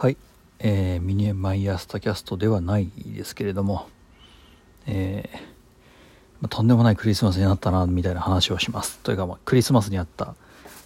[0.00, 0.16] はい、
[0.60, 3.88] えー、ミニマイアスタキャストではないですけれども、
[4.86, 5.38] えー
[6.40, 9.00] まとんでもないクリスマスになったなみたいな話をします。
[9.00, 10.36] というか、まあ、クリスマスにあった、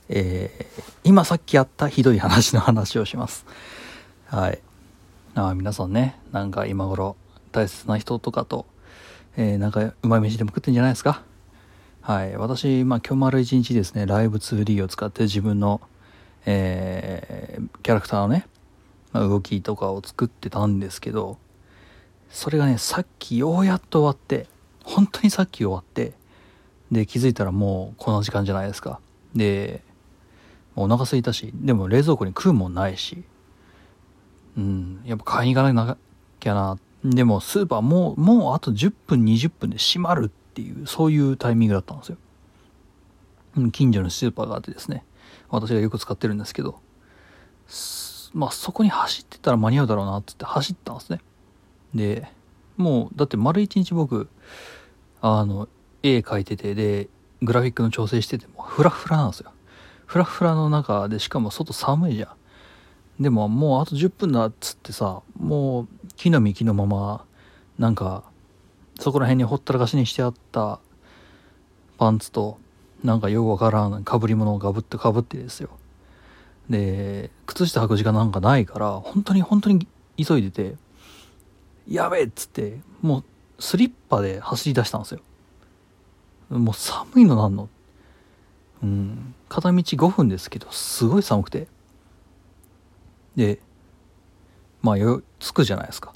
[0.09, 3.45] えー今さっきあったひどい話の話をします。
[4.29, 4.59] はい。
[5.35, 7.17] あ皆さんねなんか今頃
[7.51, 8.65] 大切な人とかと、
[9.37, 11.23] えーなんかうまい飯でも食ってんじゃないですか？
[12.01, 12.35] はい。
[12.39, 15.83] 私、まあ、今日丸一日ですねライブ 2D を使って自分の、
[16.47, 18.47] えーキャラクターのね
[19.13, 21.39] 動きとかを作ってたんですけど
[22.31, 24.47] それがねさっきようやっと終わって
[24.85, 26.13] 本当にさっき終わって
[26.91, 29.01] で気づいたらもうこの時間じゃないですか。
[29.35, 29.83] で
[30.77, 33.25] お腹空いたしでも冷蔵庫に食うもんないし
[34.57, 35.97] うんやっぱ買いに行かな
[36.41, 36.79] きゃな。
[37.05, 42.17] でもスーパーもうもうあと10分20分で閉まるっていうそういうタイミングだったんですよ。
[43.73, 45.05] 近所のスーパーがあってですね
[45.51, 46.81] 私がよく使ってるんですけど
[48.33, 51.21] まあそこに走ってたら間に合うだろうなっつって走ったんですね。
[51.95, 52.29] で
[52.77, 54.29] もうだって丸一日僕
[55.21, 55.69] あの
[56.03, 57.09] 絵描いててで
[57.43, 59.53] グラフィックの調整しててもフラフラなんですよ。
[60.07, 62.35] フラフラの中でしかも外寒いじゃ
[63.19, 63.23] ん。
[63.23, 67.25] でももうあと10分だっつってさもう木の幹のまま
[67.79, 68.25] なんか
[68.99, 70.81] そこら辺にほったらかしにしてあった
[71.99, 72.59] パンツと
[73.05, 75.71] なんかよくわからんかぶり物をかぶってかぶってですよ。
[76.73, 80.75] で靴下履く時間なんかないから本当に本当に急いでて
[81.87, 83.25] やべえっつってもう
[83.61, 85.21] スリッパで走り出したんですよ。
[86.49, 87.69] もう寒いのなんの？
[88.83, 89.35] うん。
[89.49, 91.69] 片道5分ですけどすごい寒くて。
[93.37, 93.61] で
[94.83, 96.13] まあよ着くじゃないですか。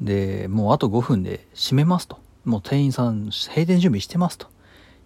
[0.00, 2.18] でもうあと5分で閉めますと。
[2.44, 4.48] もう店員さん閉店準備してますと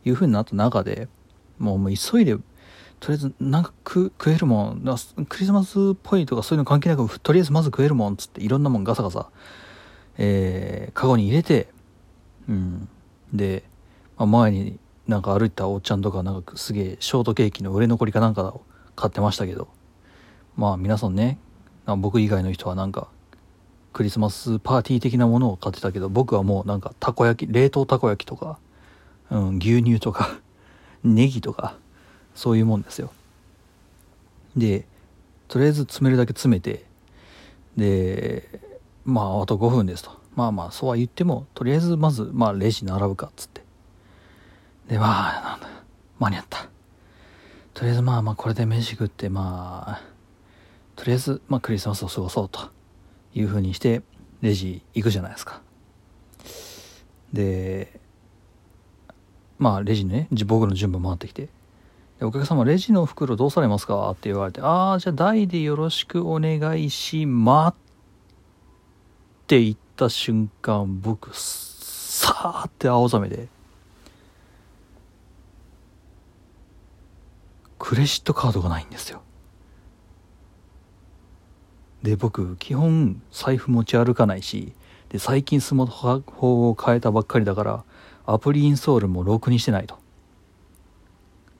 [0.04, 1.08] いうふうになった中で
[1.58, 2.36] もうもう急いで
[3.00, 4.96] とりあえずなんか食食えるもん
[5.28, 9.30] クリスマスっぽいとかそういうの関係なくとりあえずまず食えるもんっつっていろんなもんガサガサ
[10.20, 11.68] えー、カゴに入れて
[12.48, 12.88] うん。
[13.32, 13.62] で、
[14.16, 18.62] まあ、前になんか歩いたおっちゃんとかなんかすげえショートケーキの売れ残りかなんかを
[18.96, 19.68] 買ってましたけど
[20.56, 21.38] まあ皆さんね
[21.86, 23.08] 僕以外の人はなんか
[23.92, 28.58] クリスマスパーティー的なものを買ってたけど僕はもうなんかたこ焼き冷凍たこ焼きとか、
[29.30, 30.40] うん、牛乳とか
[31.04, 31.76] ネギとか
[32.38, 33.10] そういうもんですよ。
[34.56, 34.86] で
[35.48, 36.84] とりあえず詰めるだけ詰めて
[37.76, 38.60] で
[39.04, 40.16] まああと5分ですと。
[40.36, 43.64] まあまあそうは言ってもとりあえずまずまあレジ並ぶかっつって。
[44.88, 45.68] でまあなんだ
[46.20, 46.68] 間に合った。
[47.74, 50.02] とりあえずまあまあこれで飯食ってまあ
[50.94, 52.70] とりあえずまあクリスマスを過ごそうと。
[53.34, 54.02] いうふうにして
[54.40, 55.60] レジ行くじゃないですか。
[57.32, 58.00] で
[59.58, 61.48] まあレジね僕の順番回ってきて。
[62.18, 64.10] でお客様レジの袋どうされますか？
[64.10, 67.76] って言われてああじゃあ台でよろしくお願いしますっ
[69.46, 73.48] て言った瞬間僕さーって青ざめで
[77.78, 79.22] クレジットカードがないんですよ。
[82.02, 84.72] で僕基本財布持ち歩かないし
[85.08, 87.84] で最近スマホを変えたばっかりだから
[88.26, 89.98] アプリインストールもロークにしてないと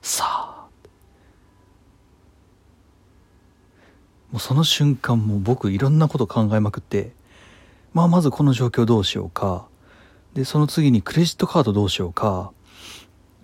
[0.02, 0.69] さあ
[4.33, 7.12] もうその瞬間も僕いろんなこと考えまくって
[7.94, 9.66] まあまずこの状況どうしようか。
[10.34, 12.53] でその次にクレジットカードどうしようか。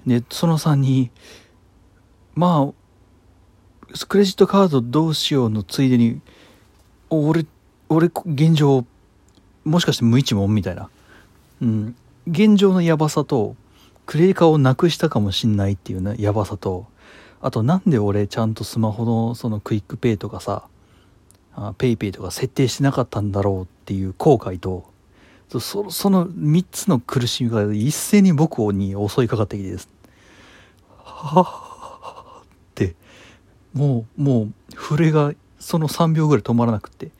[0.07, 1.11] でその3に
[2.35, 6.21] まあクレジットカードどうしようのついでに
[7.11, 7.47] 俺
[7.89, 8.85] 俺現状
[9.65, 10.89] もしかして無一文みたいな。
[11.63, 11.97] うん。
[12.27, 13.57] 現状のヤバさと
[14.07, 16.87] クレーカーをなくしたかもしんないっていうねヤバさと
[17.41, 20.65] あとなんで俺ちゃんとスマホのその QUICPay とかさ
[21.57, 24.91] あ PayPay とか設定してなかったんだろうっていう後悔と
[25.61, 29.89] そその3つの苦しみが一斉に僕に襲いかかってきてです。
[30.99, 32.95] はぁって
[33.73, 37.11] もうもう震えがその3秒ぐらい止まらなくて。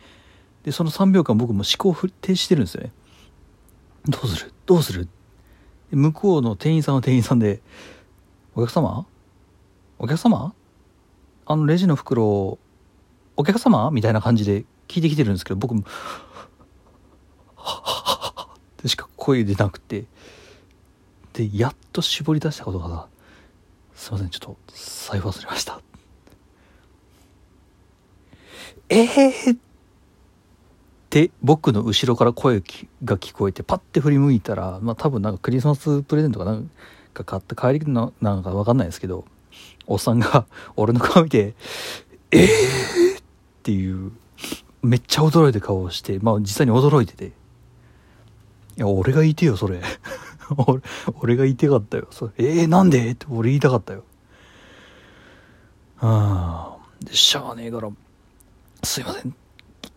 [0.65, 2.93] でその3秒間僕も思考停止してるんですよね。
[4.09, 4.53] どうする？
[4.65, 5.09] どうする？
[5.91, 7.61] 向こうの店員さんは店員さんで
[8.57, 9.05] 「お客様？
[9.99, 10.55] お客様？
[11.45, 12.59] あのレジの袋
[13.37, 15.83] お客様?」みたいな感じで聞いてきてるんですけど僕も
[17.57, 20.05] 「はっはっはっ」ってしか声出なくて
[21.33, 23.07] でやっと絞り出したことが
[23.95, 25.81] 「すいませんちょっと財布忘れました」
[28.91, 29.59] えーっ
[31.11, 32.61] て僕の後ろから声
[33.05, 36.71] が聞こえてパッて振り向いたらまあ多分なんかクリスマスプレゼントかなん
[37.15, 39.25] か買って帰りのなんか分かんないですけど
[39.87, 40.47] おっさんが
[40.77, 41.55] 俺の顔見て
[42.33, 42.49] 「えー!」
[43.65, 44.13] っていう
[44.83, 47.29] めっちゃ驚いて顔をして、まあ実際に驚いてて。
[47.29, 47.31] い
[48.77, 49.81] や、俺が言いてよ、それ。
[50.67, 50.83] 俺
[51.21, 52.07] 俺が言いたかったよ。
[52.11, 53.13] それえー、なんで？
[53.13, 54.05] って俺言いたかったよ。
[56.01, 57.05] ああ。
[57.05, 57.89] で、しゃあねえから、
[58.83, 59.35] すいません。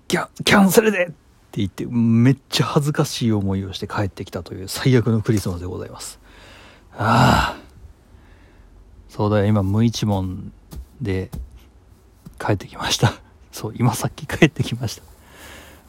[0.07, 1.13] キャキャンセルでって
[1.55, 6.21] 言って、めっちゃ恥ずかしい思いをして帰ってきたという最悪のクリスマスでございます。
[6.93, 7.61] ああ。
[9.09, 10.53] そうだよ、今無一文
[11.01, 11.29] で
[12.39, 13.26] 帰ってきました。
[13.57, 15.01] そう、今さっき帰ってきまし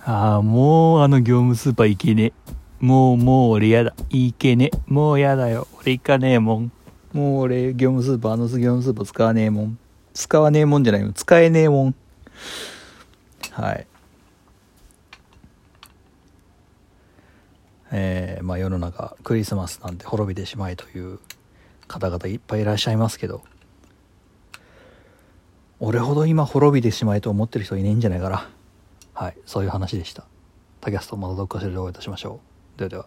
[0.05, 0.11] た。
[0.11, 2.33] ああ、もうあの業務スーパー行けねえ。
[2.81, 3.95] もう、もう俺やだ。
[4.09, 4.79] 行けねえ。
[4.87, 5.69] もうやだよ。
[5.83, 6.73] 俺行かねえもん。
[7.13, 9.79] もう俺業務スーパー、あの業務スーパー使わねえもん。
[10.15, 11.13] 使わねえもんじゃないよ。
[11.13, 11.95] 使えねえもん。
[13.53, 13.87] はい。
[17.91, 21.19] えー、まあ世の中クリスマスなんて滅びてしまいという
[21.87, 23.43] 方々いっぱいいらっしゃいますけど
[25.81, 28.51] 俺ほど今滅びてしまえと思ってる人いねえんじゃないかな。
[29.15, 30.25] はいそういう話でした。
[30.81, 32.41] タキャストまたどっかしらでお会いいたしましょ
[32.77, 32.79] う。
[32.79, 33.07] ではでは。